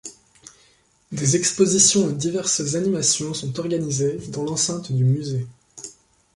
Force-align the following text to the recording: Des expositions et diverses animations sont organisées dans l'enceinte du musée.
Des 1.11 1.35
expositions 1.35 2.09
et 2.09 2.13
diverses 2.13 2.73
animations 2.73 3.35
sont 3.35 3.59
organisées 3.59 4.17
dans 4.29 4.41
l'enceinte 4.43 4.91
du 4.91 5.03
musée. 5.03 5.45